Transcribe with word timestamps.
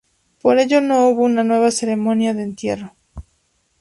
Por 0.41 0.57
ello, 0.57 0.81
no 0.81 1.07
hubo 1.09 1.23
una 1.25 1.43
nueva 1.43 1.69
ceremonia 1.69 2.33
de 2.33 2.41
entierro. 2.41 2.95